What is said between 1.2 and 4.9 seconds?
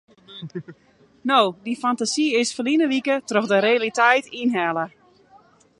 No, dy fantasy is ferline wike troch de realiteit ynhelle.